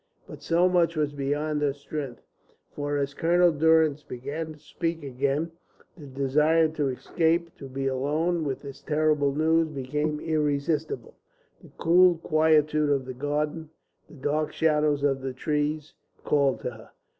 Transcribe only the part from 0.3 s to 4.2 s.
so much was beyond her strength. For as Colonel Durrance